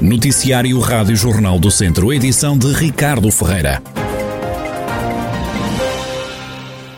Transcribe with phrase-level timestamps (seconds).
[0.00, 3.82] Noticiário Rádio Jornal do Centro, edição de Ricardo Ferreira.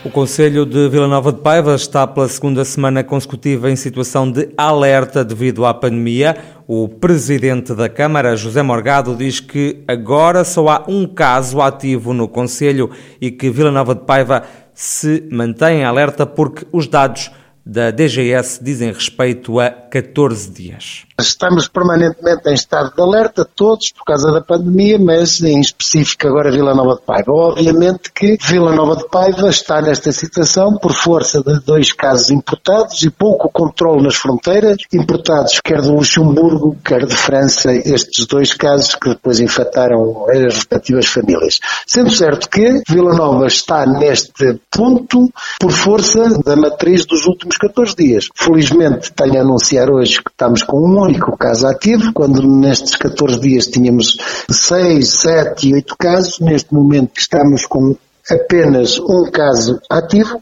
[0.05, 4.51] O Conselho de Vila Nova de Paiva está pela segunda semana consecutiva em situação de
[4.57, 6.37] alerta devido à pandemia.
[6.65, 12.29] O presidente da Câmara, José Morgado, diz que agora só há um caso ativo no
[12.29, 12.89] Conselho
[13.21, 17.33] e que Vila Nova de Paiva se mantém alerta porque os dados
[17.67, 21.05] da DGS dizem respeito a 14 dias.
[21.19, 26.51] Estamos permanentemente em estado de alerta, todos, por causa da pandemia, mas em específico agora
[26.51, 27.33] Vila Nova de Paiva.
[27.33, 33.03] Obviamente que Vila Nova de Paiva está nesta situação por força de dois casos importados
[33.03, 38.95] e pouco controle nas fronteiras, importados quer do Luxemburgo, quer de França, estes dois casos
[38.95, 41.59] que depois infectaram as respectivas famílias.
[41.87, 47.57] Sendo certo que Vila Nova está neste ponto por força da matriz dos últimos últimos
[47.57, 48.29] 14 dias.
[48.35, 53.39] Felizmente tenho a anunciar hoje que estamos com um único caso ativo, quando nestes 14
[53.41, 54.17] dias tínhamos
[54.51, 57.95] 6, 7 e 8 casos, neste momento estamos com
[58.31, 60.41] apenas um caso ativo,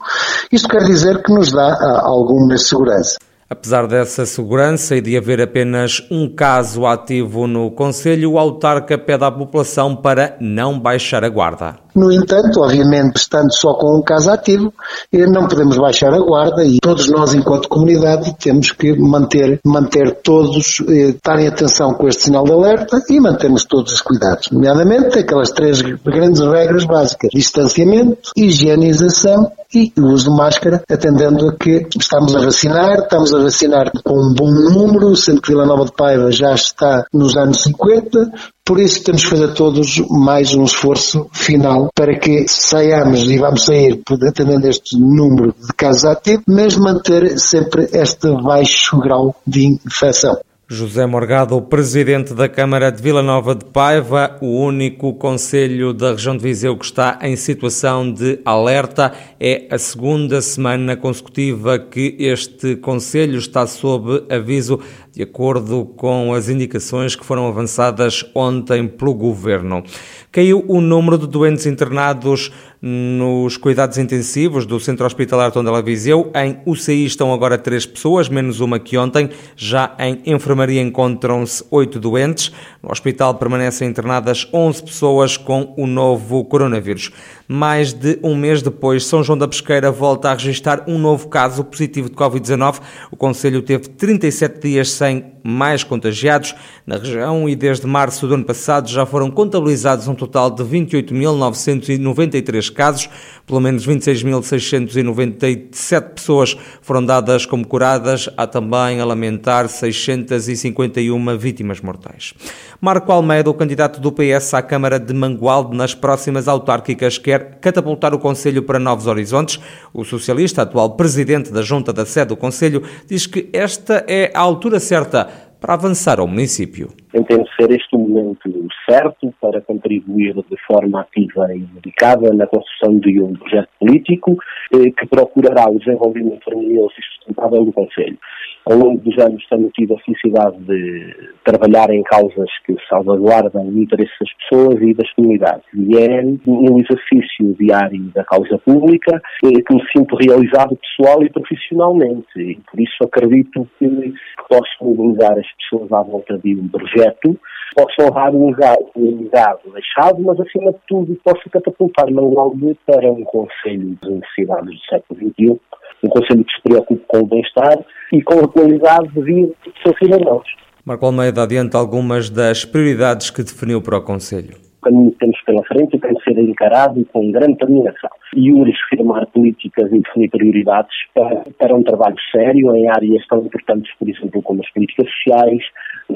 [0.53, 3.19] isto quer dizer que nos dá ah, alguma segurança.
[3.53, 9.25] Apesar dessa segurança e de haver apenas um caso ativo no Conselho, o autarca pede
[9.25, 11.75] à população para não baixar a guarda.
[11.93, 14.73] No entanto, obviamente, estando só com um caso ativo,
[15.13, 20.21] eh, não podemos baixar a guarda e todos nós, enquanto comunidade, temos que manter, manter
[20.23, 25.19] todos, eh, estarem atenção com este sinal de alerta e mantermos todos os cuidados, nomeadamente
[25.19, 31.87] aquelas três grandes regras básicas: distanciamento, higienização e o uso de máscara, atendendo a que
[31.99, 35.93] estamos a vacinar, estamos a vacinar com um bom número, sendo que Vila Nova de
[35.93, 38.33] Paiva já está nos anos 50,
[38.65, 43.65] por isso temos que fazer todos mais um esforço final para que saiamos e vamos
[43.65, 50.39] sair atendendo este número de casos ativos, mas manter sempre este baixo grau de infecção.
[50.73, 56.37] José Morgado, presidente da Câmara de Vila Nova de Paiva, o único conselho da região
[56.37, 59.13] de Viseu que está em situação de alerta.
[59.41, 64.79] É a segunda semana consecutiva que este conselho está sob aviso,
[65.13, 69.83] de acordo com as indicações que foram avançadas ontem pelo governo.
[70.31, 76.31] Caiu o número de doentes internados nos cuidados intensivos do Centro Hospitalar Tondela Viseu.
[76.35, 79.29] Em UCI estão agora três pessoas, menos uma que ontem.
[79.55, 82.53] Já em enfermaria encontram-se oito doentes.
[82.83, 87.11] No hospital permanecem internadas 11 pessoas com o novo coronavírus.
[87.53, 91.65] Mais de um mês depois, São João da Pesqueira volta a registrar um novo caso
[91.65, 92.79] positivo de Covid-19.
[93.11, 96.55] O Conselho teve 37 dias sem mais contagiados
[96.87, 102.71] na região e desde março do ano passado já foram contabilizados um total de 28.993
[102.73, 103.09] casos,
[103.47, 112.33] pelo menos 26.697 pessoas foram dadas como curadas, há também a lamentar 651 vítimas mortais.
[112.81, 118.15] Marco Almeida, o candidato do PS à Câmara de Mangualde nas próximas autárquicas, quer catapultar
[118.15, 119.61] o Conselho para novos horizontes.
[119.93, 124.41] O socialista, atual presidente da Junta da Sede do Conselho, diz que esta é a
[124.41, 126.89] altura certa para avançar ao município.
[127.15, 128.51] Entendo ser este o momento
[128.89, 134.37] certo para contribuir de forma ativa e dedicada na construção de um projeto político
[134.73, 138.19] eh, que procurará o desenvolvimento harmonioso e sustentável do Conselho
[138.67, 143.79] ao longo dos anos tenho tido a felicidade de trabalhar em causas que salvaguardam o
[143.79, 145.65] interesse das pessoas e das comunidades.
[145.75, 151.31] E é um exercício diário da causa pública eh, que me sinto realizado pessoal e
[151.31, 152.27] profissionalmente.
[152.37, 154.15] E por isso acredito que
[154.49, 157.39] posso mobilizar as pessoas à volta de um projeto,
[157.75, 163.97] posso honrar um legado deixado, mas acima de tudo posso catapultar Mangualde para um conselho
[164.03, 165.61] de necessidades do século XXI
[166.03, 167.79] um conselho que se preocupe com o bem-estar
[168.13, 170.47] e com a qualidade de vida dos seus cidadãos.
[170.85, 174.57] Marco Almeida adianta algumas das prioridades que definiu para o Conselho.
[174.81, 178.79] O caminho que temos pela frente tem de ser encarado com grande determinação e urge
[178.89, 184.09] firmar políticas e definir prioridades para, para um trabalho sério em áreas tão importantes, por
[184.09, 185.63] exemplo, como as políticas sociais,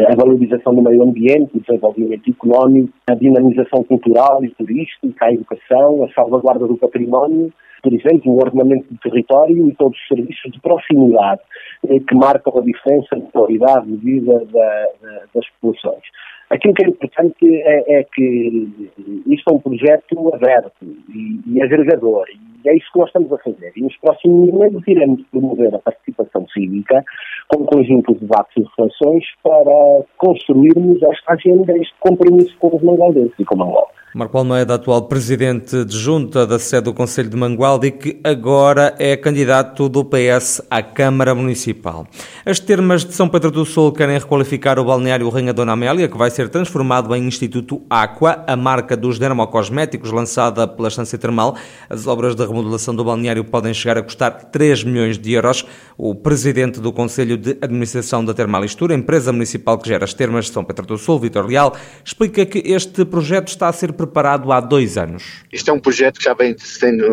[0.09, 6.05] a valorização do meio ambiente, o desenvolvimento económico, a dinamização cultural e turística, a educação,
[6.05, 7.53] a salvaguarda do património
[7.85, 11.43] por exemplo, o ordenamento do território e todos os serviços de proximidade
[11.87, 16.03] eh, que marcam a diferença de qualidade de vida da, da, das populações.
[16.49, 18.91] Aquilo que é importante é, é, que
[19.27, 22.25] isto é um projeto aberto e, e, agregador,
[22.67, 23.73] é isso que nós estamos a fazer.
[23.77, 27.05] E nos próximos meses iremos promover a participação cívica
[27.49, 32.83] com um conjunto de debates e reflexões para construirmos esta agenda, este compromisso com os
[32.83, 33.89] mangaldenses e com Angola.
[34.15, 39.17] Marco Almeida, atual presidente de junta da sede do Conselho de Mangualde que agora é
[39.17, 42.07] candidato do PS à Câmara Municipal.
[42.47, 46.17] As termas de São Pedro do Sul querem requalificar o balneário Rainha Dona Amélia, que
[46.17, 51.57] vai ser transformado em Instituto Aqua, a marca dos dermocosméticos lançada pela Estância Termal.
[51.91, 55.67] As obras de remodelação do balneário podem chegar a custar 3 milhões de euros.
[55.99, 60.53] O presidente do Conselho de Administração da Termalistura, empresa municipal que gera as termas de
[60.53, 64.61] São Pedro do Sul, Vitor Leal, explica que este projeto está a ser preparado há
[64.61, 65.25] dois anos.
[65.53, 67.05] Isto é um projeto que já vem sendo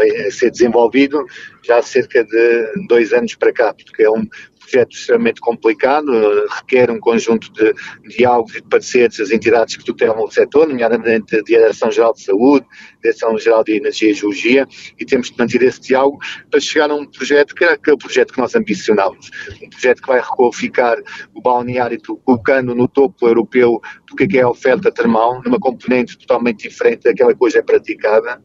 [0.00, 1.24] a ser desenvolvido
[1.62, 4.26] já há cerca de dois anos para cá, porque é um
[4.62, 6.10] projeto extremamente complicado,
[6.56, 7.74] requer um conjunto de
[8.16, 12.66] diálogos e de parceiros das entidades que tutelam o setor, nomeadamente a Direção-Geral de Saúde,
[13.02, 14.66] Direção-Geral de Energia e Geologia,
[14.98, 16.18] e temos de manter esse diálogo
[16.50, 19.30] para chegar a um projeto que é aquele projeto que nós ambicionamos,
[19.62, 20.96] um projeto que vai requalificar
[21.34, 26.18] o balneário, colocando no topo europeu do que é, é a oferta termal, numa componente
[26.18, 28.42] totalmente diferente daquela que hoje é praticada,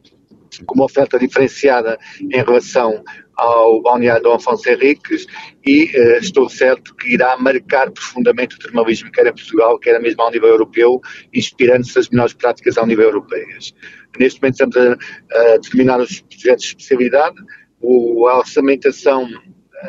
[0.66, 3.04] com uma oferta diferenciada em relação
[3.38, 5.26] ao balneário Dom Afonso Henriques
[5.64, 10.20] e uh, estou certo que irá marcar profundamente o termalismo, quer em Portugal, quer mesmo
[10.22, 11.00] ao nível europeu,
[11.32, 13.72] inspirando-se das melhores práticas ao nível europeias.
[14.18, 14.92] Neste momento estamos a,
[15.32, 17.36] a determinar os projetos de especialidade,
[17.80, 19.28] o, a orçamentação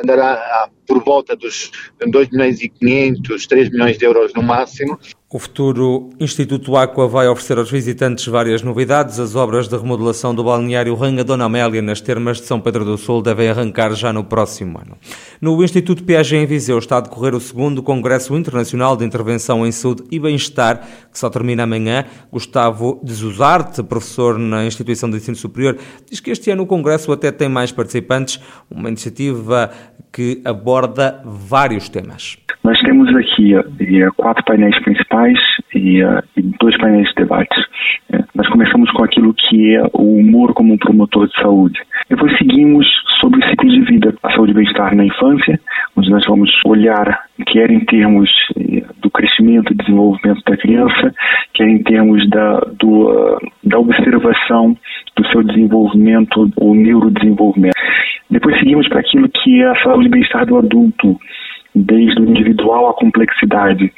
[0.01, 1.71] andará por volta dos
[2.03, 4.97] 2 milhões e 500, 3 milhões de euros no máximo,
[5.31, 9.19] o futuro Instituto Aqua vai oferecer aos visitantes várias novidades.
[9.19, 12.97] As obras de remodelação do balneário Ranga Dona Amélia nas termas de São Pedro do
[12.97, 14.97] Sul devem arrancar já no próximo ano.
[15.39, 19.71] No Instituto Piaget em Viseu está a decorrer o segundo Congresso Internacional de Intervenção em
[19.71, 20.79] Saúde e Bem-Estar,
[21.11, 22.05] que só termina amanhã.
[22.31, 25.77] Gustavo de Zuzarte, professor na Instituição de Ensino Superior,
[26.09, 29.69] diz que este ano o Congresso até tem mais participantes, uma iniciativa
[30.11, 32.37] que aborda vários temas.
[32.63, 35.39] Nós temos aqui uh, quatro painéis principais
[35.73, 37.57] e, uh, e dois painéis de debates.
[38.13, 41.79] Uh, nós começamos com aquilo que é o humor como um promotor de saúde.
[42.09, 42.85] Depois seguimos
[43.21, 45.59] sobre o ciclo de vida, a saúde e bem-estar na infância,
[45.95, 48.29] onde nós vamos olhar, quer em termos
[49.01, 51.13] do crescimento e desenvolvimento da criança,
[51.53, 54.75] quer em termos da, do, da observação
[55.15, 57.75] do seu desenvolvimento, o neurodesenvolvimento.
[58.29, 61.19] Depois seguimos para aquilo que é a saúde e bem-estar do adulto,
[61.73, 63.91] desde o individual à complexidade.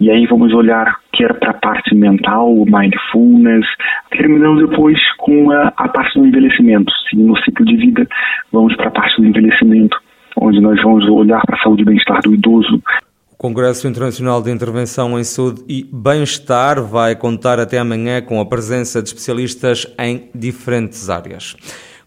[0.00, 3.66] E aí vamos olhar que era para a parte mental, mindfulness,
[4.10, 6.92] terminando depois com a, a parte do envelhecimento.
[7.08, 8.06] Seguindo o ciclo de vida,
[8.52, 9.96] vamos para a parte do envelhecimento,
[10.40, 12.82] onde nós vamos olhar para a saúde e bem-estar do idoso.
[13.30, 18.46] O Congresso Internacional de Intervenção em Saúde e Bem-Estar vai contar até amanhã com a
[18.46, 21.54] presença de especialistas em diferentes áreas.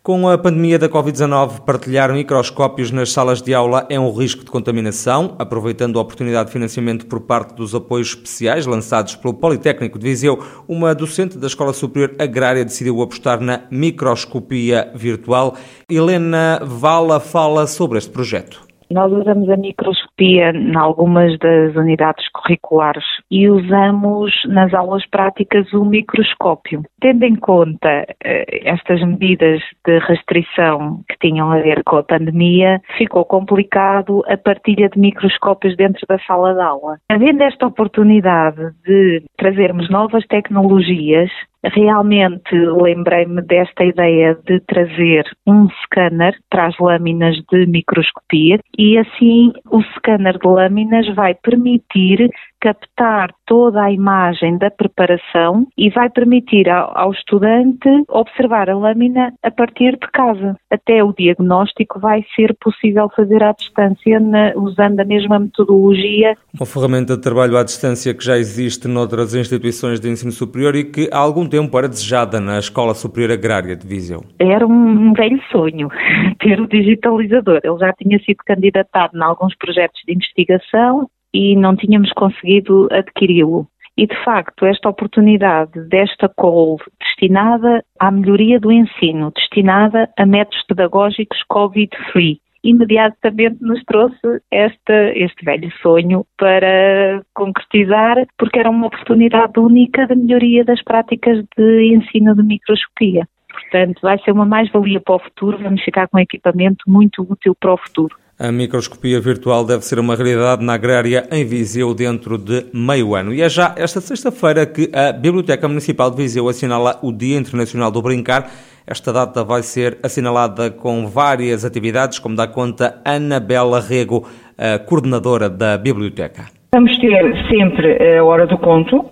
[0.07, 4.50] Com a pandemia da Covid-19, partilhar microscópios nas salas de aula é um risco de
[4.50, 5.36] contaminação.
[5.38, 10.39] Aproveitando a oportunidade de financiamento por parte dos apoios especiais lançados pelo Politécnico de Viseu,
[10.65, 15.57] uma docente da Escola Superior Agrária decidiu apostar na microscopia virtual.
[15.92, 18.62] Helena Vala fala sobre este projeto.
[18.89, 25.86] Nós usamos a microscopia em algumas das unidades curriculares e usamos nas aulas práticas o
[25.86, 26.84] microscópio.
[27.00, 32.81] Tendo em conta eh, estas medidas de restrição que tinham a ver com a pandemia,
[32.98, 36.98] ficou complicado a partilha de microscópios dentro da sala de aula.
[37.10, 41.30] Havendo esta oportunidade de trazermos novas tecnologias,
[41.63, 49.51] Realmente lembrei-me desta ideia de trazer um scanner para as lâminas de microscopia e assim
[49.71, 52.30] o scanner de lâminas vai permitir
[52.60, 59.34] captar toda a imagem da preparação e vai permitir ao, ao, estudante observar a lâmina
[59.44, 60.56] a partir de casa.
[60.70, 66.36] Até o diagnóstico vai ser possível fazer à distância na, usando a mesma metodologia.
[66.54, 70.84] Uma ferramenta de trabalho à distância que já existe noutras instituições de ensino superior e
[70.84, 74.24] que há algum tempo era desejada na Escola Superior Agrária de Viseu.
[74.40, 75.90] Era um velho sonho
[76.40, 77.62] ter o digitalizador.
[77.64, 83.67] Ele já tinha sido candidatado em alguns projetos de investigação e não tínhamos conseguido adquiri-lo.
[83.96, 90.65] E, de facto, esta oportunidade desta call destinada à melhoria do ensino, destinada a métodos
[90.65, 99.60] pedagógicos COVID-free, imediatamente nos trouxe este, este velho sonho para concretizar, porque era uma oportunidade
[99.60, 103.27] única de melhoria das práticas de ensino de microscopia.
[103.51, 107.74] Portanto, vai ser uma mais-valia para o futuro, vamos ficar com equipamento muito útil para
[107.74, 108.15] o futuro.
[108.39, 113.34] A microscopia virtual deve ser uma realidade na agrária em Viseu dentro de meio ano.
[113.34, 117.89] E é já esta sexta-feira que a Biblioteca Municipal de Viseu assinala o Dia Internacional
[117.89, 118.48] do Brincar.
[118.86, 124.77] Esta data vai ser assinalada com várias atividades, como dá conta Ana Bela Rego, a
[124.77, 126.46] coordenadora da biblioteca.
[126.75, 129.03] Vamos ter sempre a hora do conto,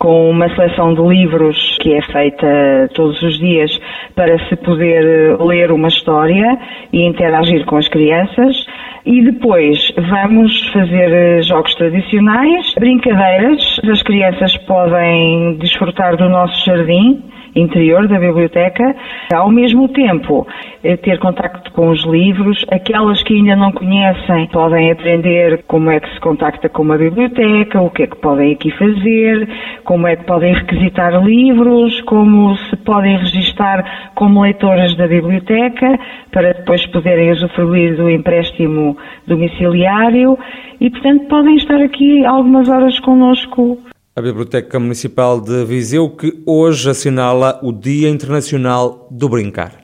[0.00, 3.70] com uma seleção de livros que é feita todos os dias
[4.14, 6.58] para se poder ler uma história
[6.90, 8.66] e interagir com as crianças.
[9.04, 13.78] E depois vamos fazer jogos tradicionais, brincadeiras.
[13.84, 17.22] As crianças podem desfrutar do nosso jardim
[17.54, 18.94] interior da biblioteca,
[19.32, 20.46] ao mesmo tempo
[20.82, 26.00] eh, ter contacto com os livros, aquelas que ainda não conhecem podem aprender como é
[26.00, 29.48] que se contacta com uma biblioteca, o que é que podem aqui fazer,
[29.84, 35.98] como é que podem requisitar livros, como se podem registar como leitoras da biblioteca,
[36.30, 40.38] para depois poderem usufruir do empréstimo domiciliário.
[40.80, 43.78] E, portanto, podem estar aqui algumas horas connosco
[44.14, 49.79] a Biblioteca Municipal de Viseu, que hoje assinala o Dia Internacional do Brincar.